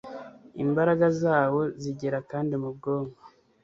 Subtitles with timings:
[0.63, 3.21] Imbaraga zawo zigera kandi mu bwonko